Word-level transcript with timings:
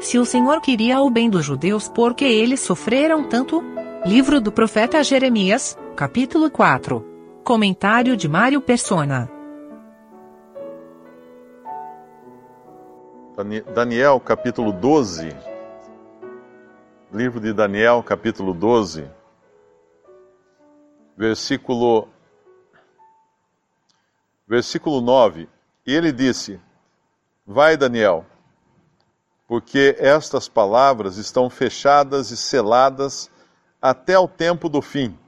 se 0.00 0.18
o 0.18 0.24
Senhor 0.24 0.60
queria 0.60 1.00
o 1.00 1.10
bem 1.10 1.28
dos 1.28 1.44
judeus 1.44 1.88
porque 1.88 2.24
eles 2.24 2.60
sofreram 2.60 3.28
tanto? 3.28 3.62
Livro 4.06 4.40
do 4.40 4.52
profeta 4.52 5.02
Jeremias, 5.02 5.76
capítulo 5.96 6.50
4. 6.50 7.04
Comentário 7.42 8.16
de 8.16 8.28
Mário 8.28 8.60
Persona. 8.60 9.28
Daniel, 13.74 14.20
capítulo 14.20 14.72
12. 14.72 15.36
Livro 17.12 17.40
de 17.40 17.52
Daniel, 17.52 18.02
capítulo 18.02 18.52
12. 18.52 19.08
Versículo 21.16 22.08
versículo 24.46 25.00
9. 25.00 25.48
E 25.86 25.94
ele 25.94 26.12
disse: 26.12 26.60
Vai, 27.46 27.76
Daniel, 27.76 28.24
porque 29.48 29.96
estas 29.98 30.46
palavras 30.46 31.16
estão 31.16 31.48
fechadas 31.48 32.30
e 32.30 32.36
seladas 32.36 33.30
até 33.80 34.18
o 34.18 34.28
tempo 34.28 34.68
do 34.68 34.82
fim. 34.82 35.18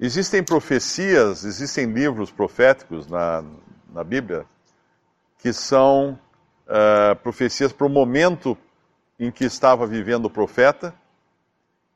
Existem 0.00 0.42
profecias, 0.42 1.44
existem 1.44 1.92
livros 1.92 2.30
proféticos 2.30 3.06
na, 3.06 3.44
na 3.92 4.02
Bíblia 4.02 4.46
que 5.38 5.52
são 5.52 6.18
uh, 6.66 7.14
profecias 7.16 7.72
para 7.72 7.86
o 7.86 7.90
momento 7.90 8.56
em 9.20 9.30
que 9.30 9.44
estava 9.44 9.86
vivendo 9.86 10.24
o 10.24 10.30
profeta. 10.30 10.94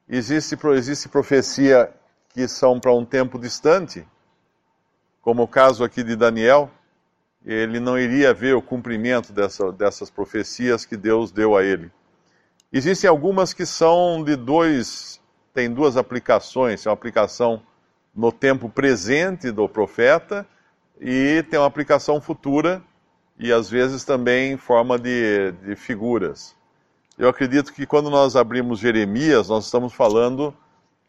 Existe, 0.06 0.58
existe 0.74 1.08
profecia 1.08 1.90
que 2.28 2.46
são 2.46 2.78
para 2.78 2.92
um 2.92 3.04
tempo 3.04 3.38
distante, 3.38 4.06
como 5.22 5.42
o 5.42 5.48
caso 5.48 5.82
aqui 5.82 6.02
de 6.02 6.14
Daniel, 6.14 6.70
ele 7.44 7.80
não 7.80 7.98
iria 7.98 8.34
ver 8.34 8.54
o 8.54 8.62
cumprimento 8.62 9.32
dessa, 9.32 9.72
dessas 9.72 10.10
profecias 10.10 10.84
que 10.84 10.96
Deus 10.96 11.32
deu 11.32 11.56
a 11.56 11.62
ele. 11.64 11.90
Existem 12.72 13.08
algumas 13.08 13.52
que 13.52 13.66
são 13.66 14.22
de 14.22 14.36
dois, 14.36 15.20
tem 15.52 15.72
duas 15.72 15.96
aplicações, 15.96 16.82
tem 16.82 16.90
uma 16.90 16.94
aplicação 16.94 17.62
no 18.14 18.30
tempo 18.30 18.68
presente 18.68 19.50
do 19.50 19.68
profeta 19.68 20.46
e 21.00 21.42
tem 21.50 21.58
uma 21.58 21.66
aplicação 21.66 22.20
futura 22.20 22.82
e 23.38 23.52
às 23.52 23.70
vezes 23.70 24.04
também 24.04 24.52
em 24.52 24.56
forma 24.56 24.98
de, 24.98 25.52
de 25.64 25.74
figuras. 25.74 26.54
Eu 27.18 27.28
acredito 27.28 27.72
que 27.72 27.86
quando 27.86 28.10
nós 28.10 28.36
abrimos 28.36 28.78
Jeremias, 28.78 29.48
nós 29.48 29.64
estamos 29.64 29.92
falando 29.92 30.54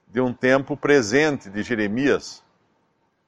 de 0.07 0.19
um 0.19 0.33
tempo 0.33 0.75
presente 0.75 1.49
de 1.49 1.61
Jeremias, 1.63 2.43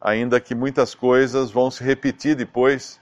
ainda 0.03 0.41
que 0.41 0.53
muitas 0.53 0.93
coisas 0.93 1.49
vão 1.49 1.71
se 1.71 1.81
repetir 1.81 2.35
depois. 2.35 2.99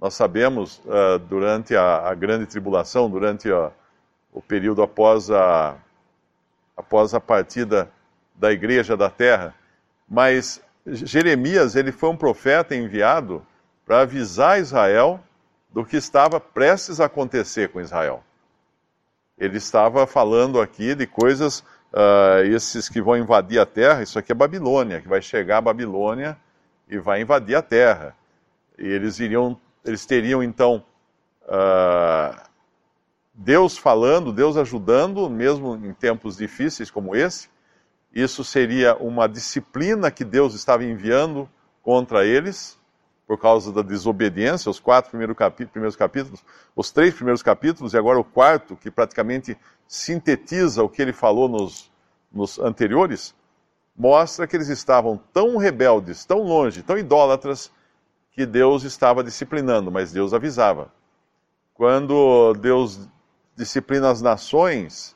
Nós 0.00 0.14
sabemos, 0.14 0.80
uh, 0.86 1.18
durante 1.18 1.74
a, 1.74 2.08
a, 2.08 2.14
grande 2.14 2.46
tribulação, 2.46 3.10
durante 3.10 3.50
a, 3.50 3.72
o 4.32 4.40
período 4.40 4.80
após 4.80 5.28
a, 5.28 5.76
após 6.76 7.12
a 7.14 7.20
partida 7.20 7.90
da 8.36 8.52
igreja 8.52 8.96
da 8.96 9.10
terra, 9.10 9.52
mas 10.08 10.62
Jeremias 10.86 11.74
ele 11.74 11.90
foi 11.90 12.08
um 12.10 12.16
profeta 12.16 12.76
enviado 12.76 13.44
para 13.84 14.02
avisar 14.02 14.60
Israel 14.60 15.20
do 15.68 15.84
que 15.84 15.96
estava 15.96 16.38
prestes 16.38 17.00
a 17.00 17.06
acontecer 17.06 17.70
com 17.70 17.80
Israel. 17.80 18.22
Ele 19.36 19.58
estava 19.58 20.06
falando 20.06 20.60
aqui 20.60 20.94
de 20.94 21.06
coisas 21.06 21.64
uh, 21.92 22.44
esses 22.44 22.88
que 22.88 23.00
vão 23.00 23.16
invadir 23.16 23.58
a 23.58 23.66
terra, 23.66 24.02
isso 24.02 24.18
aqui 24.18 24.32
é 24.32 24.34
Babilônia, 24.34 25.00
que 25.00 25.08
vai 25.08 25.22
chegar 25.22 25.58
a 25.58 25.62
Babilônia 25.62 26.36
e 26.88 26.98
vai 26.98 27.20
invadir 27.20 27.54
a 27.54 27.62
terra. 27.62 28.16
E 28.78 28.86
eles 28.86 29.18
iriam, 29.20 29.58
eles 29.84 30.06
teriam 30.06 30.42
então 30.42 30.84
uh, 31.42 32.40
Deus 33.34 33.76
falando, 33.76 34.32
Deus 34.32 34.56
ajudando, 34.56 35.28
mesmo 35.28 35.74
em 35.74 35.92
tempos 35.92 36.36
difíceis 36.36 36.90
como 36.90 37.14
esse. 37.14 37.48
Isso 38.12 38.42
seria 38.42 38.96
uma 38.96 39.28
disciplina 39.28 40.10
que 40.10 40.24
Deus 40.24 40.54
estava 40.54 40.84
enviando 40.84 41.48
contra 41.82 42.24
eles 42.24 42.79
por 43.30 43.38
causa 43.38 43.70
da 43.70 43.80
desobediência, 43.80 44.68
os 44.68 44.80
quatro 44.80 45.12
primeiros 45.12 45.94
capítulos, 45.94 46.44
os 46.74 46.90
três 46.90 47.14
primeiros 47.14 47.44
capítulos 47.44 47.94
e 47.94 47.96
agora 47.96 48.18
o 48.18 48.24
quarto, 48.24 48.74
que 48.74 48.90
praticamente 48.90 49.56
sintetiza 49.86 50.82
o 50.82 50.88
que 50.88 51.00
ele 51.00 51.12
falou 51.12 51.48
nos, 51.48 51.92
nos 52.32 52.58
anteriores, 52.58 53.32
mostra 53.96 54.48
que 54.48 54.56
eles 54.56 54.68
estavam 54.68 55.16
tão 55.32 55.58
rebeldes, 55.58 56.24
tão 56.24 56.42
longe, 56.42 56.82
tão 56.82 56.98
idólatras, 56.98 57.70
que 58.32 58.44
Deus 58.44 58.82
estava 58.82 59.22
disciplinando, 59.22 59.92
mas 59.92 60.10
Deus 60.10 60.34
avisava. 60.34 60.92
Quando 61.72 62.52
Deus 62.54 63.08
disciplina 63.54 64.10
as 64.10 64.20
nações, 64.20 65.14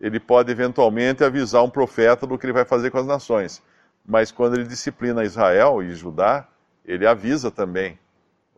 ele 0.00 0.20
pode 0.20 0.52
eventualmente 0.52 1.24
avisar 1.24 1.64
um 1.64 1.70
profeta 1.70 2.28
do 2.28 2.38
que 2.38 2.46
ele 2.46 2.52
vai 2.52 2.64
fazer 2.64 2.92
com 2.92 2.98
as 2.98 3.06
nações. 3.08 3.60
Mas 4.06 4.30
quando 4.30 4.54
ele 4.54 4.68
disciplina 4.68 5.24
Israel 5.24 5.82
e 5.82 5.90
Judá, 5.96 6.46
ele 6.90 7.06
avisa 7.06 7.50
também 7.50 7.96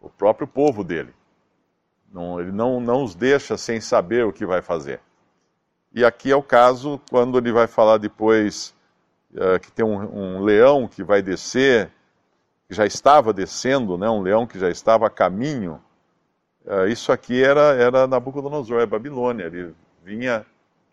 o 0.00 0.08
próprio 0.08 0.46
povo 0.46 0.82
dele. 0.82 1.14
Não, 2.10 2.40
ele 2.40 2.50
não, 2.50 2.80
não 2.80 3.04
os 3.04 3.14
deixa 3.14 3.58
sem 3.58 3.80
saber 3.80 4.24
o 4.24 4.32
que 4.32 4.46
vai 4.46 4.62
fazer. 4.62 5.00
E 5.92 6.02
aqui 6.02 6.30
é 6.30 6.36
o 6.36 6.42
caso 6.42 6.98
quando 7.10 7.36
ele 7.36 7.52
vai 7.52 7.66
falar 7.66 7.98
depois 7.98 8.74
uh, 9.34 9.60
que 9.60 9.70
tem 9.70 9.84
um, 9.84 10.36
um, 10.36 10.42
leão 10.42 10.88
que 10.88 11.04
vai 11.04 11.20
descer, 11.20 11.90
que 12.66 12.74
já 12.74 12.86
estava 12.86 13.34
descendo, 13.34 13.98
né, 13.98 14.08
um 14.08 14.22
leão 14.22 14.46
que 14.46 14.58
já 14.58 14.70
estava 14.70 15.06
a 15.06 15.10
caminho. 15.10 15.78
Uh, 16.64 16.86
isso 16.86 17.12
aqui 17.12 17.42
era, 17.44 17.74
era 17.74 18.06
Nabucodonosor, 18.06 18.80
é 18.80 18.86
Babilônia. 18.86 19.44
Ele 19.44 19.74
vinha 20.02 20.46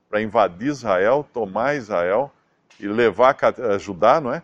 para 0.10 0.22
invadir 0.22 0.68
Israel, 0.68 1.26
tomar 1.34 1.76
Israel 1.76 2.34
e 2.78 2.88
levar 2.88 3.38
Judá, 3.80 4.20
não 4.20 4.34
é? 4.34 4.44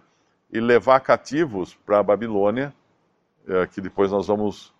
E 0.51 0.61
levar 0.61 1.01
cativos 1.01 1.73
para 1.73 2.00
a 2.00 2.03
Babilônia 2.03 2.73
é, 3.47 3.67
que 3.67 3.81
depois 3.81 4.11
nós 4.11 4.28
vamos 4.28 4.73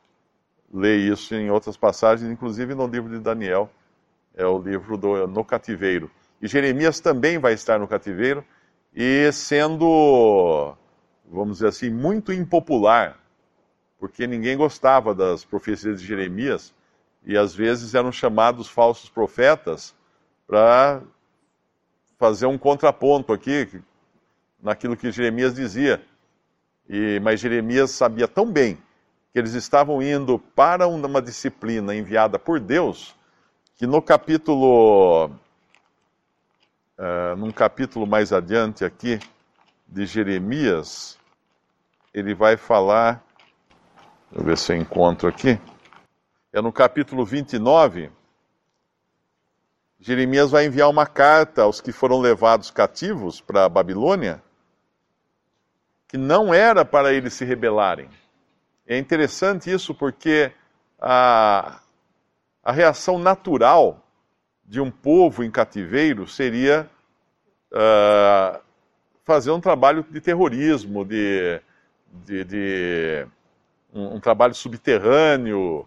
ler 0.74 0.98
isso 0.98 1.36
em 1.36 1.50
outras 1.50 1.78
passagens, 1.78 2.30
inclusive 2.30 2.74
no 2.76 2.88
livro 2.88 3.10
de 3.10 3.20
Daniel, 3.20 3.70
é 4.36 4.46
o 4.46 4.58
livro 4.58 4.98
do, 4.98 5.28
no 5.28 5.44
cativeiro. 5.44 6.12
E 6.42 6.48
Jeremias 6.48 7.00
também 7.00 7.38
vai 7.38 7.54
estar 7.54 7.80
no 7.80 7.88
cativeiro 7.88 8.44
e 8.94 9.32
sendo, 9.32 10.76
vamos 11.30 11.58
dizer 11.58 11.68
assim, 11.68 11.90
muito 11.90 12.34
impopular, 12.34 13.20
porque 14.00 14.28
ninguém 14.28 14.58
gostava 14.58 15.16
das 15.16 15.46
profecias 15.46 16.02
de 16.02 16.08
Jeremias 16.08 16.74
e 17.26 17.38
às 17.38 17.56
vezes 17.56 17.96
eram 17.96 18.12
chamados 18.12 18.68
falsos 18.68 19.10
profetas 19.10 19.96
para 20.48 21.02
fazer 22.18 22.46
um 22.46 22.58
contraponto 22.58 23.34
aqui 23.34 23.82
naquilo 24.62 24.96
que 24.96 25.12
Jeremias 25.12 25.56
dizia. 25.56 26.04
E, 26.88 27.20
mas 27.22 27.40
Jeremias 27.40 27.92
sabia 27.92 28.28
tão 28.28 28.52
bem 28.52 28.78
que 29.34 29.40
eles 29.40 29.54
estavam 29.54 30.02
indo 30.02 30.40
para 30.40 30.88
uma 30.88 31.22
disciplina 31.22 31.96
enviada 31.96 32.40
por 32.40 32.60
Deus, 32.60 33.16
que 33.76 33.86
no 33.86 34.02
capítulo, 34.02 35.26
uh, 36.98 37.36
num 37.38 37.52
capítulo 37.52 38.08
mais 38.08 38.32
adiante 38.32 38.86
aqui 38.86 39.20
de 39.88 40.06
Jeremias, 40.06 41.20
ele 42.14 42.34
vai 42.34 42.56
falar, 42.56 43.22
deixa 44.32 44.42
eu 44.42 44.44
ver 44.44 44.58
se 44.58 44.72
eu 44.72 44.78
encontro 44.78 45.28
aqui, 45.28 45.60
é 46.54 46.62
no 46.62 46.72
capítulo 46.72 47.26
29, 47.26 48.10
Jeremias 50.00 50.52
vai 50.52 50.66
enviar 50.66 50.90
uma 50.90 51.06
carta 51.06 51.64
aos 51.64 51.82
que 51.82 51.92
foram 51.92 52.22
levados 52.22 52.72
cativos 52.72 53.42
para 53.42 53.66
a 53.66 53.70
Babilônia, 53.70 54.42
que 56.16 56.18
não 56.18 56.54
era 56.54 56.86
para 56.86 57.14
eles 57.14 57.34
se 57.34 57.44
rebelarem. 57.44 58.08
É 58.88 58.98
interessante 58.98 59.70
isso 59.70 59.94
porque 59.94 60.50
a, 60.98 61.82
a 62.64 62.72
reação 62.72 63.20
natural 63.20 64.02
de 64.64 64.80
um 64.80 64.90
povo 64.90 65.44
em 65.44 65.52
cativeiro 65.52 66.26
seria 66.26 66.90
uh, 67.70 68.62
fazer 69.26 69.52
um 69.52 69.60
trabalho 69.60 70.06
de 70.10 70.22
terrorismo, 70.22 71.04
de, 71.04 71.60
de, 72.24 72.46
de 72.46 73.28
um, 73.94 74.16
um, 74.16 74.20
trabalho 74.22 74.56
subterrâneo, 74.56 75.86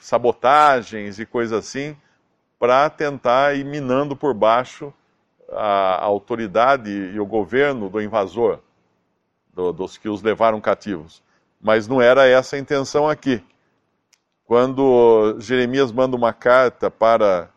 sabotagens 0.00 1.18
e 1.18 1.24
coisas 1.24 1.58
assim, 1.58 1.96
para 2.58 2.90
tentar 2.90 3.56
ir 3.56 3.64
minando 3.64 4.14
por 4.14 4.34
baixo 4.34 4.92
a, 5.50 5.94
a 5.94 6.04
autoridade 6.04 6.90
e 6.90 7.18
o 7.18 7.24
governo 7.24 7.88
do 7.88 8.02
invasor 8.02 8.60
do, 9.52 9.72
dos 9.72 9.96
que 9.96 10.08
os 10.08 10.22
levaram 10.22 10.60
cativos. 10.60 11.22
Mas 11.60 11.86
não 11.86 12.00
era 12.00 12.26
essa 12.26 12.56
a 12.56 12.58
intenção 12.58 13.08
aqui. 13.08 13.42
Quando 14.44 15.36
Jeremias 15.38 15.92
manda 15.92 16.16
uma 16.16 16.32
carta 16.32 16.90
para 16.90 17.50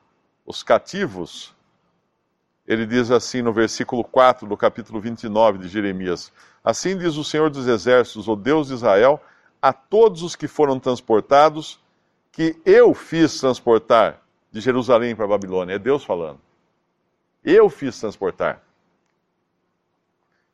os 0.45 0.62
cativos, 0.62 1.54
ele 2.68 2.86
diz 2.86 3.12
assim 3.12 3.42
no 3.42 3.51
versículo 3.51 4.04
4 4.04 4.48
do 4.48 4.56
capítulo 4.56 5.00
29 5.00 5.57
de 5.60 5.68
Jeremias: 5.68 6.31
Assim 6.63 6.98
diz 6.98 7.16
o 7.16 7.24
Senhor 7.24 7.50
dos 7.50 7.68
Exércitos, 7.68 8.28
o 8.28 8.36
Deus 8.36 8.68
de 8.68 8.74
Israel, 8.74 9.22
a 9.62 9.74
todos 9.74 10.22
os 10.22 10.36
que 10.36 10.48
foram 10.48 10.80
transportados 10.80 11.80
que 12.31 12.60
eu 12.66 12.94
fiz 12.94 13.39
transportar 13.39 14.22
de 14.51 14.60
Jerusalém 14.60 15.16
para 15.16 15.28
Babilônia. 15.28 15.75
É 15.75 15.80
Deus 15.80 16.04
falando. 16.04 16.39
Eu 17.44 17.69
fiz 17.69 18.00
transportar. 18.00 18.62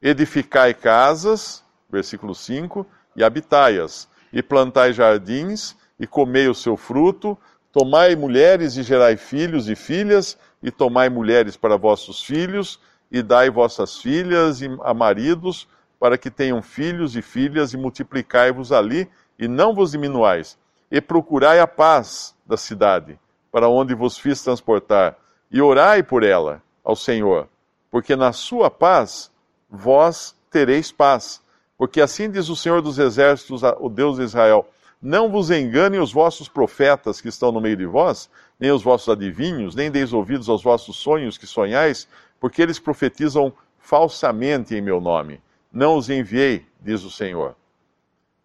Edificai 0.01 0.73
casas, 0.73 1.61
versículo 1.89 2.33
5, 2.33 2.85
e 3.15 3.23
habitai-as, 3.23 4.07
e 4.31 4.41
plantai 4.41 4.93
jardins, 4.93 5.75
e 5.99 6.07
comei 6.07 6.47
o 6.47 6.55
seu 6.55 6.77
fruto, 6.77 7.37
tomai 7.71 8.15
mulheres 8.15 8.77
e 8.77 8.83
gerai 8.83 9.17
filhos 9.17 9.67
e 9.67 9.75
filhas, 9.75 10.37
e 10.63 10.71
tomai 10.71 11.09
mulheres 11.09 11.57
para 11.57 11.75
vossos 11.75 12.23
filhos, 12.23 12.79
e 13.11 13.21
dai 13.21 13.49
vossas 13.49 13.97
filhas 13.97 14.61
a 14.83 14.93
maridos, 14.93 15.67
para 15.99 16.17
que 16.17 16.31
tenham 16.31 16.61
filhos 16.61 17.17
e 17.17 17.21
filhas, 17.21 17.73
e 17.73 17.77
multiplicai-vos 17.77 18.71
ali, 18.71 19.09
e 19.37 19.49
não 19.49 19.75
vos 19.75 19.91
diminuais. 19.91 20.57
E 20.89 21.01
procurai 21.01 21.59
a 21.59 21.67
paz 21.67 22.33
da 22.45 22.55
cidade, 22.55 23.19
para 23.51 23.67
onde 23.67 23.93
vos 23.93 24.17
fiz 24.17 24.41
transportar, 24.41 25.17
e 25.51 25.61
orai 25.61 26.03
por 26.03 26.23
ela 26.23 26.63
ao 26.85 26.95
Senhor, 26.95 27.49
porque 27.91 28.15
na 28.15 28.31
sua 28.31 28.71
paz 28.71 29.28
vós 29.69 30.35
tereis 30.49 30.91
paz. 30.91 31.41
Porque 31.77 32.01
assim 32.01 32.29
diz 32.29 32.49
o 32.49 32.55
Senhor 32.55 32.81
dos 32.81 32.99
Exércitos, 32.99 33.61
o 33.79 33.89
Deus 33.89 34.17
de 34.17 34.23
Israel: 34.23 34.69
Não 35.01 35.29
vos 35.29 35.49
enganem 35.49 35.99
os 35.99 36.11
vossos 36.11 36.49
profetas 36.49 37.21
que 37.21 37.29
estão 37.29 37.51
no 37.51 37.61
meio 37.61 37.77
de 37.77 37.85
vós, 37.85 38.29
nem 38.59 38.71
os 38.71 38.83
vossos 38.83 39.09
adivinhos, 39.09 39.75
nem 39.75 39.89
deis 39.89 40.11
ouvidos 40.11 40.49
aos 40.49 40.61
vossos 40.63 40.97
sonhos 40.97 41.37
que 41.37 41.47
sonhais, 41.47 42.07
porque 42.39 42.61
eles 42.61 42.79
profetizam 42.79 43.53
falsamente 43.77 44.75
em 44.75 44.81
meu 44.81 44.99
nome. 44.99 45.41
Não 45.71 45.95
os 45.95 46.09
enviei, 46.09 46.65
diz 46.81 47.03
o 47.03 47.11
Senhor. 47.11 47.55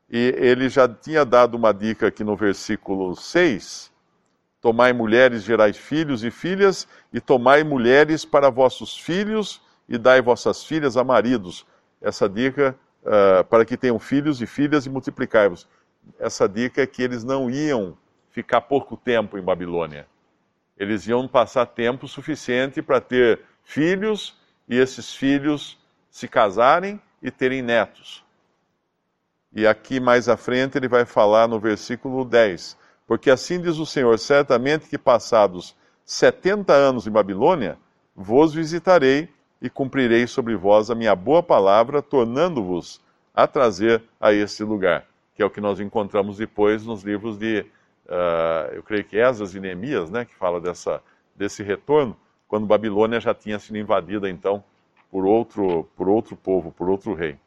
E 0.09 0.35
ele 0.39 0.69
já 0.69 0.89
tinha 0.89 1.25
dado 1.25 1.57
uma 1.57 1.73
dica 1.73 2.07
aqui 2.07 2.23
no 2.23 2.37
versículo 2.37 3.17
6. 3.17 3.91
Tomai 4.61 4.93
mulheres, 4.93 5.43
gerai 5.43 5.73
filhos 5.73 6.23
e 6.23 6.31
filhas, 6.31 6.87
e 7.13 7.21
tomai 7.21 7.65
mulheres 7.65 8.25
para 8.25 8.49
vossos 8.49 8.97
filhos, 8.97 9.61
e 9.89 9.99
dai 9.99 10.21
vossas 10.21 10.65
filhas 10.65 10.97
a 10.97 11.05
maridos. 11.05 11.67
Essa 12.01 12.29
dica, 12.29 12.77
uh, 13.03 13.45
para 13.45 13.65
que 13.65 13.77
tenham 13.77 13.99
filhos 13.99 14.41
e 14.41 14.47
filhas, 14.47 14.87
e 14.87 14.91
multiplicai-vos. 14.91 15.69
Essa 16.19 16.49
dica 16.49 16.83
é 16.83 16.87
que 16.87 17.03
eles 17.03 17.25
não 17.25 17.51
iam 17.51 17.97
ficar 18.31 18.63
pouco 18.63 18.97
tempo 18.97 19.39
em 19.39 19.43
Babilônia. 19.43 20.07
Eles 20.77 21.07
iam 21.07 21.27
passar 21.29 21.67
tempo 21.67 22.09
suficiente 22.09 22.83
para 22.83 23.01
ter 23.01 23.41
filhos, 23.63 24.37
e 24.69 24.77
esses 24.77 25.15
filhos 25.15 25.79
se 26.11 26.27
casarem 26.27 27.01
e 27.23 27.31
terem 27.31 27.63
netos. 27.63 28.25
E 29.53 29.67
aqui 29.67 30.01
mais 30.01 30.29
à 30.29 30.37
frente 30.37 30.77
ele 30.77 30.89
vai 30.89 31.05
falar 31.05 31.47
no 31.47 31.61
versículo 31.61 32.25
10: 32.25 32.77
Porque 33.07 33.31
assim 33.31 33.61
diz 33.61 33.79
o 33.79 33.87
Senhor: 33.87 34.19
certamente 34.19 34.89
que 34.89 34.99
passados 34.99 35.77
setenta 36.05 36.73
anos 36.73 37.07
em 37.07 37.11
Babilônia, 37.11 37.79
vos 38.15 38.53
visitarei 38.53 39.29
e 39.65 39.71
cumprirei 39.71 40.27
sobre 40.27 40.55
vós 40.55 40.91
a 40.91 40.95
minha 40.95 41.17
boa 41.17 41.43
palavra, 41.43 42.03
tornando-vos 42.03 43.01
a 43.35 43.47
trazer 43.47 44.03
a 44.21 44.31
este 44.31 44.63
lugar, 44.63 45.07
que 45.35 45.43
é 45.43 45.47
o 45.47 45.49
que 45.49 45.59
nós 45.59 45.81
encontramos 45.81 46.37
depois 46.37 46.85
nos 46.85 47.03
livros 47.03 47.39
de, 47.39 47.65
uh, 48.05 48.75
eu 48.75 48.83
creio 48.83 49.05
que 49.05 49.17
Esdras 49.17 49.55
e 49.55 49.61
Neemias, 49.61 50.11
né, 50.11 50.27
que 50.27 50.35
fala 50.35 50.61
dessa, 50.61 51.03
desse 51.35 51.63
retorno, 51.63 52.15
quando 52.47 52.67
Babilônia 52.67 53.19
já 53.19 53.33
tinha 53.33 53.59
sido 53.59 53.79
invadida 53.79 54.29
então 54.29 54.63
por 55.11 55.25
outro, 55.25 55.89
por 55.97 56.11
outro 56.11 56.37
povo, 56.37 56.71
por 56.71 56.91
outro 56.91 57.15
rei. 57.15 57.39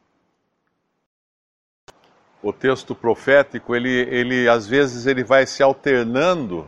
O 2.42 2.52
texto 2.52 2.96
profético, 2.96 3.76
ele, 3.76 3.92
ele 4.10 4.48
às 4.48 4.66
vezes 4.66 5.06
ele 5.06 5.22
vai 5.22 5.46
se 5.46 5.62
alternando 5.62 6.66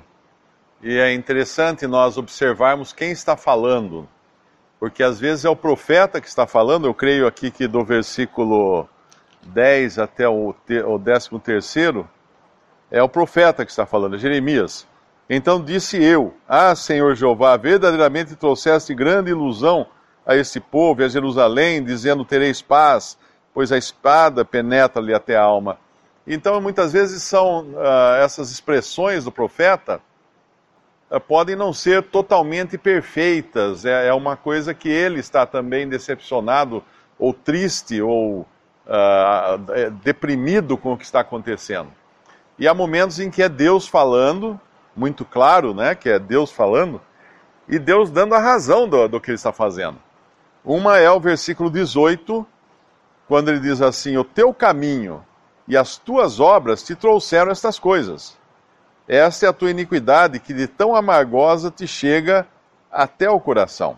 e 0.80 0.96
é 0.96 1.12
interessante 1.12 1.88
nós 1.88 2.16
observarmos 2.16 2.92
quem 2.92 3.10
está 3.10 3.36
falando 3.36 4.08
porque 4.80 5.02
às 5.02 5.20
vezes 5.20 5.44
é 5.44 5.50
o 5.50 5.54
profeta 5.54 6.22
que 6.22 6.26
está 6.26 6.46
falando, 6.46 6.86
eu 6.86 6.94
creio 6.94 7.26
aqui 7.26 7.50
que 7.50 7.68
do 7.68 7.84
versículo 7.84 8.88
10 9.48 9.98
até 9.98 10.26
o, 10.26 10.54
o 10.86 10.98
13 10.98 11.38
terceiro, 11.38 12.08
é 12.90 13.02
o 13.02 13.08
profeta 13.08 13.64
que 13.64 13.70
está 13.70 13.84
falando, 13.84 14.16
é 14.16 14.18
Jeremias. 14.18 14.88
Então 15.28 15.62
disse 15.62 16.02
eu, 16.02 16.34
ah 16.48 16.74
Senhor 16.74 17.14
Jeová, 17.14 17.58
verdadeiramente 17.58 18.34
trouxeste 18.34 18.94
grande 18.94 19.30
ilusão 19.30 19.86
a 20.26 20.34
esse 20.34 20.58
povo 20.58 21.02
e 21.02 21.04
a 21.04 21.08
Jerusalém, 21.08 21.84
dizendo 21.84 22.24
tereis 22.24 22.62
paz, 22.62 23.18
pois 23.52 23.70
a 23.70 23.76
espada 23.76 24.46
penetra-lhe 24.46 25.12
até 25.12 25.36
a 25.36 25.42
alma. 25.42 25.78
Então 26.26 26.58
muitas 26.58 26.92
vezes 26.92 27.22
são 27.22 27.66
uh, 27.74 28.14
essas 28.18 28.50
expressões 28.50 29.24
do 29.24 29.30
profeta 29.30 30.00
podem 31.18 31.56
não 31.56 31.72
ser 31.72 32.02
totalmente 32.04 32.78
perfeitas. 32.78 33.84
É, 33.84 34.08
é, 34.08 34.14
uma 34.14 34.36
coisa 34.36 34.72
que 34.72 34.88
ele 34.88 35.18
está 35.18 35.44
também 35.46 35.88
decepcionado, 35.88 36.84
ou 37.18 37.32
triste, 37.32 38.00
ou 38.00 38.46
uh, 38.86 39.90
deprimido 40.02 40.76
com 40.76 40.92
o 40.92 40.96
que 40.96 41.04
está 41.04 41.20
acontecendo. 41.20 41.88
E 42.58 42.68
há 42.68 42.74
momentos 42.74 43.18
em 43.18 43.30
que 43.30 43.42
é 43.42 43.48
Deus 43.48 43.88
falando, 43.88 44.60
muito 44.94 45.24
claro, 45.24 45.74
né, 45.74 45.94
que 45.94 46.08
é 46.08 46.18
Deus 46.18 46.52
falando, 46.52 47.00
e 47.68 47.78
Deus 47.78 48.10
dando 48.10 48.34
a 48.34 48.38
razão 48.38 48.88
do, 48.88 49.08
do 49.08 49.20
que 49.20 49.30
ele 49.30 49.36
está 49.36 49.52
fazendo. 49.52 49.98
Uma 50.64 50.98
é 50.98 51.10
o 51.10 51.18
versículo 51.18 51.70
18, 51.70 52.46
quando 53.26 53.48
ele 53.48 53.60
diz 53.60 53.80
assim: 53.80 54.16
O 54.16 54.24
teu 54.24 54.52
caminho 54.52 55.24
e 55.66 55.76
as 55.76 55.96
tuas 55.96 56.40
obras 56.40 56.82
te 56.82 56.94
trouxeram 56.94 57.50
estas 57.50 57.78
coisas. 57.78 58.36
Essa 59.12 59.46
é 59.46 59.48
a 59.48 59.52
tua 59.52 59.72
iniquidade 59.72 60.38
que 60.38 60.54
de 60.54 60.68
tão 60.68 60.94
amargosa 60.94 61.68
te 61.68 61.84
chega 61.84 62.46
até 62.88 63.28
o 63.28 63.40
coração. 63.40 63.96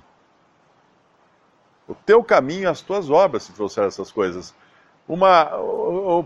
O 1.87 1.95
teu 1.95 2.25
caminho, 2.25 2.71
as 2.71 2.81
tuas 2.81 3.11
obras 3.11 3.45
te 3.45 3.53
trouxeram 3.53 3.89
essas 3.89 4.11
coisas. 4.11 4.55
Uma, 5.07 5.51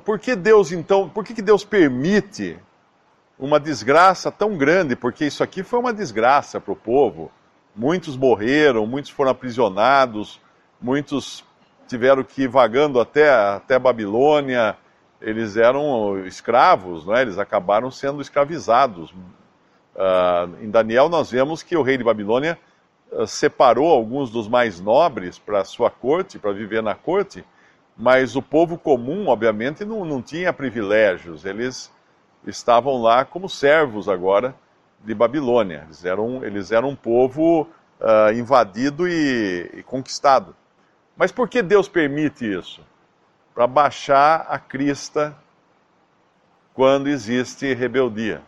por 0.05 0.21
que 0.21 0.37
Deus 0.37 0.71
então, 0.71 1.09
por 1.09 1.25
que, 1.25 1.35
que 1.35 1.43
Deus 1.43 1.65
permite 1.65 2.57
uma 3.37 3.59
desgraça 3.59 4.31
tão 4.31 4.57
grande? 4.57 4.95
Porque 4.95 5.27
isso 5.27 5.43
aqui 5.43 5.65
foi 5.65 5.81
uma 5.81 5.93
desgraça 5.93 6.61
para 6.61 6.73
o 6.73 6.77
povo. 6.77 7.29
Muitos 7.75 8.17
morreram, 8.17 8.87
muitos 8.87 9.11
foram 9.11 9.33
aprisionados, 9.33 10.41
muitos 10.81 11.45
tiveram 11.89 12.23
que 12.23 12.43
ir 12.43 12.49
vagando 12.49 13.01
até, 13.01 13.29
até 13.29 13.81
Babilônia, 13.81 14.77
eles 15.21 15.57
eram 15.57 16.27
escravos, 16.27 17.07
não 17.07 17.15
é? 17.15 17.23
eles 17.23 17.39
acabaram 17.39 17.91
sendo 17.91 18.21
escravizados. 18.21 19.11
Uh, 19.11 20.63
em 20.63 20.71
Daniel, 20.71 21.09
nós 21.09 21.31
vemos 21.31 21.63
que 21.63 21.77
o 21.77 21.83
rei 21.83 21.97
de 21.97 22.05
Babilônia 22.05 22.59
uh, 23.11 23.27
separou 23.27 23.91
alguns 23.91 24.31
dos 24.31 24.47
mais 24.47 24.81
nobres 24.81 25.39
para 25.39 25.65
sua 25.65 25.91
corte, 25.91 26.39
para 26.39 26.53
viver 26.53 26.83
na 26.83 26.95
corte, 26.95 27.45
mas 27.97 28.37
o 28.37 28.43
povo 28.43 28.77
comum, 28.77 29.29
obviamente, 29.29 29.85
não, 29.85 30.05
não 30.05 30.21
tinha 30.21 30.53
privilégios, 30.53 31.47
eles 31.47 31.91
estavam 32.47 33.01
lá 33.01 33.25
como 33.25 33.49
servos 33.49 34.09
agora 34.09 34.55
de 35.03 35.15
Babilônia. 35.15 35.85
Eles 35.87 36.05
eram, 36.05 36.45
eles 36.45 36.73
eram 36.73 36.91
um 36.91 36.97
povo 36.97 37.63
uh, 37.63 38.33
invadido 38.35 39.09
e, 39.09 39.71
e 39.75 39.83
conquistado. 39.83 40.55
Mas 41.17 41.33
por 41.33 41.49
que 41.49 41.63
Deus 41.63 41.89
permite 41.89 42.45
isso? 42.45 42.83
Para 43.57 43.67
baixar 43.67 44.47
a 44.51 44.59
crista 44.59 45.35
quando 46.75 47.09
existe 47.09 47.73
rebeldia. 47.73 48.43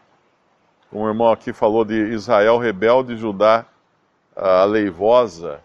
O 0.92 1.08
irmão 1.08 1.32
aqui 1.32 1.50
falou 1.50 1.82
de 1.82 1.94
Israel 2.12 2.58
rebelde, 2.58 3.16
Judá 3.16 3.64
aleivosa. 4.36 5.62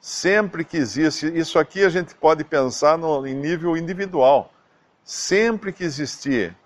Sempre 0.00 0.64
que 0.64 0.78
existe, 0.78 1.26
isso 1.38 1.58
aqui 1.58 1.84
a 1.84 1.90
gente 1.90 2.14
pode 2.14 2.42
pensar 2.44 2.96
no, 2.96 3.26
em 3.26 3.34
nível 3.34 3.76
individual. 3.76 4.50
Sempre 5.04 5.70
que 5.70 5.84
existir 5.84 6.56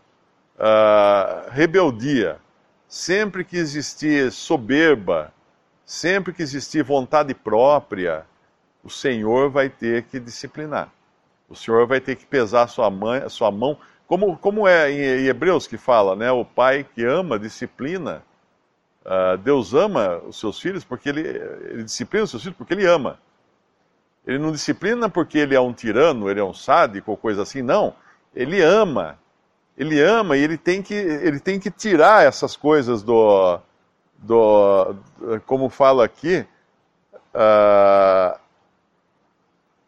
uh, 0.56 1.50
rebeldia, 1.50 2.38
sempre 2.86 3.44
que 3.44 3.56
existir 3.56 4.30
soberba, 4.30 5.34
sempre 5.84 6.32
que 6.32 6.42
existir 6.42 6.84
vontade 6.84 7.34
própria, 7.34 8.24
o 8.84 8.88
Senhor 8.88 9.50
vai 9.50 9.68
ter 9.68 10.04
que 10.04 10.20
disciplinar. 10.20 10.88
O 11.52 11.54
Senhor 11.54 11.86
vai 11.86 12.00
ter 12.00 12.16
que 12.16 12.24
pesar 12.24 12.62
a 12.62 12.66
sua, 12.66 12.88
mãe, 12.90 13.20
a 13.20 13.28
sua 13.28 13.50
mão, 13.50 13.76
como, 14.06 14.38
como 14.38 14.66
é 14.66 14.90
em 14.90 15.26
Hebreus 15.26 15.66
que 15.66 15.76
fala, 15.76 16.16
né? 16.16 16.32
O 16.32 16.46
pai 16.46 16.82
que 16.94 17.04
ama, 17.04 17.38
disciplina. 17.38 18.22
Uh, 19.04 19.36
Deus 19.36 19.74
ama 19.74 20.16
os 20.26 20.40
seus 20.40 20.58
filhos 20.58 20.82
porque 20.82 21.10
ele, 21.10 21.20
ele 21.20 21.84
disciplina 21.84 22.24
os 22.24 22.30
seus 22.30 22.42
filhos 22.42 22.56
porque 22.56 22.72
ele 22.72 22.86
ama. 22.86 23.18
Ele 24.26 24.38
não 24.38 24.50
disciplina 24.50 25.10
porque 25.10 25.36
ele 25.36 25.54
é 25.54 25.60
um 25.60 25.74
tirano, 25.74 26.30
ele 26.30 26.40
é 26.40 26.44
um 26.44 26.54
sádico 26.54 27.10
ou 27.10 27.18
coisa 27.18 27.42
assim, 27.42 27.60
não. 27.60 27.94
Ele 28.34 28.62
ama. 28.62 29.18
Ele 29.76 30.00
ama 30.00 30.38
e 30.38 30.42
ele 30.42 30.56
tem 30.56 30.80
que, 30.80 30.94
ele 30.94 31.38
tem 31.38 31.60
que 31.60 31.70
tirar 31.70 32.24
essas 32.24 32.56
coisas 32.56 33.02
do, 33.02 33.58
do 34.16 34.96
como 35.44 35.68
fala 35.68 36.02
aqui, 36.04 36.46
uh, 37.34 38.41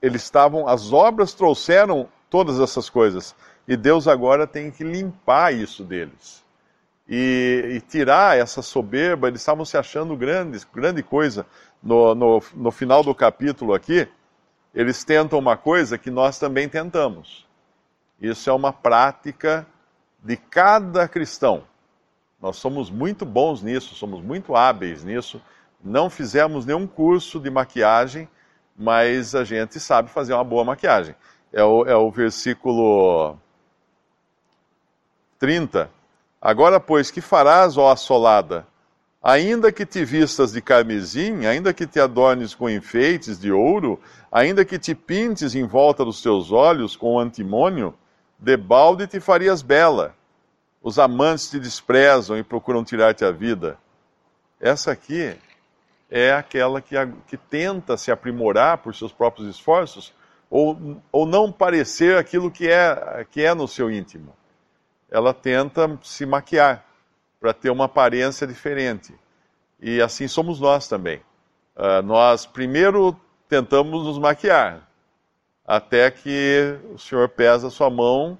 eles 0.04 0.22
estavam, 0.22 0.68
as 0.68 0.92
obras 0.92 1.32
trouxeram 1.32 2.06
todas 2.28 2.60
essas 2.60 2.90
coisas. 2.90 3.34
E 3.66 3.74
Deus 3.74 4.06
agora 4.06 4.46
tem 4.46 4.70
que 4.70 4.84
limpar 4.84 5.54
isso 5.54 5.82
deles. 5.82 6.44
e, 7.08 7.76
e, 7.76 7.80
tirar 7.80 8.36
essa 8.36 8.60
soberba, 8.60 9.28
eles 9.28 9.40
estavam 9.40 9.64
se 9.64 9.76
achando 9.78 10.14
grandes, 10.16 10.64
grande 10.64 11.02
coisa. 11.02 11.46
No, 11.82 12.14
no, 12.14 12.42
no 12.54 12.70
final 12.70 13.02
do 13.02 13.14
capítulo 13.14 13.72
aqui, 13.72 14.06
eles 14.74 15.04
tentam 15.04 15.38
uma 15.38 15.56
coisa 15.56 15.96
que 15.96 16.10
nós 16.10 16.38
também 16.38 16.68
tentamos. 16.68 17.46
Isso 18.20 18.50
é 18.50 18.52
uma 18.52 18.72
prática 18.72 19.66
de 20.22 20.36
cada 20.36 21.08
cristão. 21.08 21.64
Nós 22.40 22.56
somos 22.56 22.90
muito 22.90 23.24
bons 23.24 23.62
nisso, 23.62 23.94
somos 23.94 24.22
muito 24.22 24.54
hábeis 24.54 25.02
nisso. 25.02 25.40
Não 25.82 26.10
fizemos 26.10 26.66
nenhum 26.66 26.86
curso 26.86 27.40
de 27.40 27.50
maquiagem, 27.50 28.28
mas 28.76 29.34
a 29.34 29.44
gente 29.44 29.78
sabe 29.80 30.10
fazer 30.10 30.34
uma 30.34 30.44
boa 30.44 30.64
maquiagem. 30.64 31.14
É 31.52 31.62
o, 31.62 31.84
é 31.86 31.96
o 31.96 32.10
versículo 32.10 33.36
30 35.38 35.90
Agora, 36.44 36.78
pois, 36.78 37.10
que 37.10 37.22
farás, 37.22 37.78
ó 37.78 37.90
assolada? 37.90 38.66
Ainda 39.22 39.72
que 39.72 39.86
te 39.86 40.04
vistas 40.04 40.52
de 40.52 40.60
carmesim, 40.60 41.46
ainda 41.46 41.72
que 41.72 41.86
te 41.86 41.98
adornes 41.98 42.54
com 42.54 42.68
enfeites 42.68 43.40
de 43.40 43.50
ouro, 43.50 43.98
ainda 44.30 44.62
que 44.62 44.78
te 44.78 44.94
pintes 44.94 45.54
em 45.54 45.64
volta 45.64 46.04
dos 46.04 46.20
teus 46.20 46.52
olhos 46.52 46.96
com 46.96 47.18
antimônio, 47.18 47.94
debalde 48.38 49.06
te 49.06 49.20
farias 49.20 49.62
bela. 49.62 50.14
Os 50.82 50.98
amantes 50.98 51.48
te 51.48 51.58
desprezam 51.58 52.36
e 52.36 52.42
procuram 52.42 52.84
tirar-te 52.84 53.24
a 53.24 53.30
vida. 53.30 53.78
Essa 54.60 54.92
aqui 54.92 55.34
é 56.10 56.32
aquela 56.32 56.80
que, 56.80 56.94
que 57.26 57.36
tenta 57.36 57.96
se 57.96 58.10
aprimorar 58.10 58.78
por 58.78 58.94
seus 58.94 59.12
próprios 59.12 59.48
esforços 59.48 60.12
ou, 60.50 61.00
ou 61.10 61.26
não 61.26 61.50
parecer 61.50 62.16
aquilo 62.16 62.50
que 62.50 62.68
é, 62.68 63.26
que 63.30 63.42
é 63.42 63.54
no 63.54 63.66
seu 63.66 63.90
íntimo 63.90 64.34
ela 65.14 65.32
tenta 65.32 65.96
se 66.02 66.26
maquiar 66.26 66.84
para 67.40 67.54
ter 67.54 67.70
uma 67.70 67.84
aparência 67.84 68.48
diferente. 68.48 69.14
E 69.80 70.02
assim 70.02 70.26
somos 70.26 70.58
nós 70.58 70.88
também. 70.88 71.20
Uh, 71.76 72.02
nós 72.02 72.46
primeiro 72.46 73.16
tentamos 73.48 74.04
nos 74.04 74.18
maquiar, 74.18 74.88
até 75.64 76.10
que 76.10 76.76
o 76.92 76.98
Senhor 76.98 77.28
pesa 77.28 77.68
a 77.68 77.70
sua 77.70 77.88
mão 77.88 78.36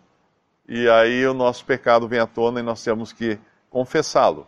e 0.68 0.88
aí 0.88 1.24
o 1.28 1.32
nosso 1.32 1.64
pecado 1.64 2.08
vem 2.08 2.18
à 2.18 2.26
tona 2.26 2.58
e 2.58 2.62
nós 2.62 2.82
temos 2.82 3.12
que 3.12 3.38
confessá-lo. 3.70 4.44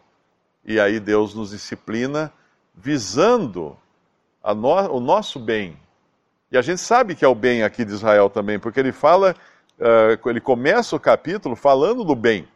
E 0.65 0.81
aí 0.81 0.99
Deus 0.99 1.33
nos 1.33 1.51
disciplina 1.51 2.33
visando 2.77 3.77
no, 4.45 4.69
o 4.93 5.01
nosso 5.01 5.41
bem. 5.41 5.77
E 6.53 6.59
a 6.59 6.63
gente 6.63 6.81
sabe 6.81 7.15
que 7.15 7.25
é 7.25 7.29
o 7.29 7.35
bem 7.35 7.63
aqui 7.63 7.85
de 7.85 7.93
Israel 7.93 8.31
também, 8.31 8.59
porque 8.59 8.79
ele 8.79 8.93
fala 8.93 9.35
uh, 9.81 10.29
ele 10.29 10.41
começa 10.41 10.95
o 10.95 11.01
capítulo 11.01 11.57
falando 11.57 12.05
do 12.05 12.15
bem. 12.15 12.47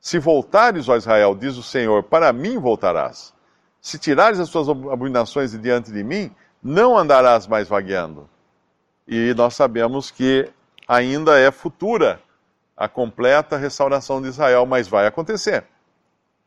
Se 0.00 0.18
voltares, 0.18 0.88
ó 0.88 0.96
Israel, 0.96 1.34
diz 1.34 1.56
o 1.56 1.62
Senhor, 1.62 2.02
para 2.02 2.32
mim 2.32 2.58
voltarás. 2.58 3.32
Se 3.80 3.98
tirares 3.98 4.38
as 4.38 4.50
tuas 4.50 4.68
abominações 4.68 5.52
de 5.52 5.58
diante 5.58 5.90
de 5.90 6.04
mim, 6.04 6.30
não 6.62 6.96
andarás 6.96 7.46
mais 7.46 7.68
vagueando. 7.68 8.28
E 9.06 9.34
nós 9.34 9.54
sabemos 9.54 10.10
que 10.10 10.50
ainda 10.86 11.38
é 11.38 11.50
futura 11.50 12.20
a 12.76 12.88
completa 12.88 13.56
restauração 13.56 14.20
de 14.20 14.28
Israel, 14.28 14.66
mas 14.66 14.88
vai 14.88 15.06
acontecer. 15.06 15.64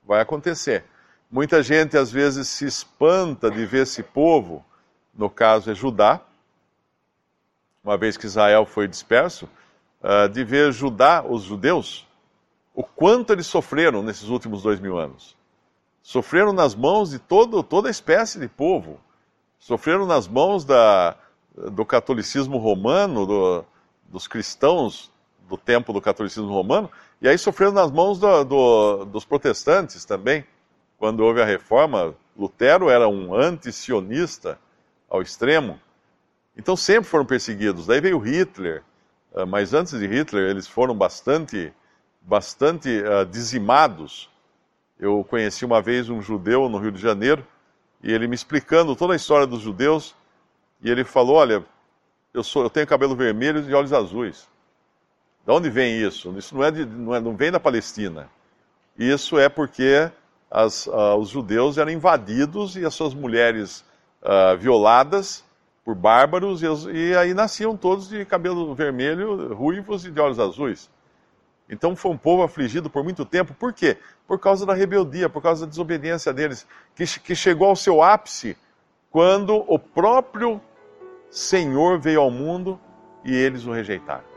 Vai 0.06 0.22
acontecer. 0.22 0.84
Muita 1.30 1.62
gente 1.62 1.98
às 1.98 2.10
vezes 2.10 2.48
se 2.48 2.66
espanta 2.66 3.52
de 3.52 3.66
ver 3.66 3.84
esse 3.84 4.02
povo, 4.02 4.64
no 5.14 5.30
caso 5.30 5.70
é 5.70 5.76
Judá, 5.76 6.22
uma 7.84 7.98
vez 7.98 8.16
que 8.16 8.26
Israel 8.26 8.66
foi 8.66 8.88
disperso, 8.88 9.50
uh, 10.02 10.30
de 10.30 10.44
ver 10.44 10.72
Judá, 10.72 11.24
os 11.28 11.44
judeus, 11.44 12.08
o 12.74 12.84
quanto 12.84 13.34
eles 13.34 13.48
sofreram 13.48 14.04
nesses 14.04 14.30
últimos 14.30 14.62
dois 14.62 14.80
mil 14.80 14.98
anos. 14.98 15.36
Sofreram 16.02 16.54
nas 16.54 16.76
mãos 16.76 17.10
de 17.10 17.20
todo, 17.20 17.62
toda 17.62 17.90
espécie 17.90 18.40
de 18.40 18.48
povo. 18.48 19.00
Sofreram 19.60 20.06
nas 20.06 20.28
mãos 20.28 20.64
da, 20.64 21.16
do 21.54 21.86
catolicismo 21.86 22.58
romano, 22.58 23.26
do, 23.26 23.66
dos 24.08 24.28
cristãos 24.28 25.12
do 25.50 25.58
tempo 25.58 25.92
do 25.92 26.02
catolicismo 26.02 26.50
romano, 26.50 26.90
e 27.22 27.28
aí 27.28 27.38
sofreram 27.38 27.74
nas 27.74 27.92
mãos 27.92 28.20
do, 28.20 28.44
do, 28.44 29.06
dos 29.06 29.26
protestantes 29.26 30.06
também. 30.06 30.46
Quando 30.98 31.22
houve 31.22 31.42
a 31.42 31.46
reforma, 31.46 32.16
Lutero 32.36 32.90
era 32.90 33.08
um 33.08 33.34
anti-sionista 33.34 34.60
ao 35.10 35.22
extremo. 35.22 35.80
Então 36.56 36.76
sempre 36.76 37.10
foram 37.10 37.26
perseguidos. 37.26 37.86
Daí 37.86 38.02
veio 38.02 38.18
Hitler, 38.18 38.84
ah, 39.34 39.46
mas 39.46 39.74
antes 39.74 39.98
de 39.98 40.08
Hitler 40.08 40.50
eles 40.50 40.68
foram 40.68 40.96
bastante, 40.96 41.72
bastante 42.22 42.90
uh, 43.02 43.26
dizimados. 43.26 44.30
Eu 45.00 45.24
conheci 45.24 45.64
uma 45.64 45.82
vez 45.82 46.10
um 46.10 46.22
judeu 46.22 46.68
no 46.68 46.80
Rio 46.80 46.92
de 46.92 47.00
Janeiro 47.00 47.46
e 48.02 48.12
ele 48.12 48.28
me 48.28 48.36
explicando 48.36 48.96
toda 48.96 49.14
a 49.14 49.16
história 49.16 49.46
dos 49.46 49.62
judeus 49.62 50.16
e 50.82 50.90
ele 50.90 51.04
falou: 51.04 51.36
olha, 51.36 51.64
eu 52.34 52.44
sou, 52.44 52.64
eu 52.64 52.70
tenho 52.70 52.88
cabelo 52.88 53.16
vermelho 53.16 53.68
e 53.70 53.74
olhos 53.74 53.94
azuis. 53.94 54.48
De 55.46 55.52
onde 55.52 55.70
vem 55.70 56.02
isso? 56.02 56.36
Isso 56.38 56.56
não 56.56 56.64
é, 56.64 56.72
de, 56.72 56.86
não, 56.86 57.16
é 57.16 57.20
não, 57.20 57.36
vem 57.36 57.52
da 57.52 57.60
Palestina. 57.60 58.30
Isso 58.98 59.38
é 59.38 59.48
porque 59.48 60.12
as, 60.50 60.88
uh, 60.88 61.16
os 61.20 61.30
judeus 61.30 61.78
eram 61.78 61.92
invadidos 61.92 62.76
e 62.76 62.86
as 62.86 62.94
suas 62.94 63.14
mulheres 63.14 63.84
uh, 64.22 64.58
violadas 64.58 65.46
por 65.84 65.96
bárbaros, 65.96 66.62
e, 66.62 66.68
e, 66.94 67.16
aí 67.16 67.34
nasciam 67.34 67.78
todos 67.78 68.10
de 68.10 68.26
cabelo 68.26 68.76
vermelho, 68.76 69.54
ruivos 69.54 70.06
e 70.06 70.12
de 70.12 70.20
olhos 70.20 70.38
azuis. 70.38 70.90
Então 71.70 71.96
foi 71.96 72.12
um 72.12 72.18
povo 72.18 72.44
afligido 72.44 72.90
por 72.90 73.06
muito 73.06 73.24
tempo. 73.24 73.54
Por 73.54 73.72
quê? 73.74 73.98
Por 74.28 74.38
causa 74.38 74.66
da 74.66 74.74
rebeldia, 74.74 75.30
por 75.30 75.42
causa 75.42 75.66
da 75.66 75.70
desobediência 75.70 76.34
deles, 76.34 76.68
que, 76.94 77.06
que 77.22 77.36
chegou 77.36 77.70
ao 77.70 77.76
seu 77.76 78.02
ápice 78.02 78.58
quando 79.10 79.64
o 79.68 79.80
próprio 79.80 80.62
Senhor 81.30 82.00
veio 82.00 82.22
ao 82.22 82.32
mundo 82.32 82.80
e 83.24 83.34
eles 83.34 83.66
o 83.66 83.72
rejeitaram. 83.72 84.37